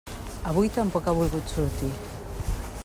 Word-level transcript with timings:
Avui 0.51 0.71
tampoc 0.77 1.11
ha 1.11 1.15
volgut 1.19 1.53
sortir. 1.57 1.93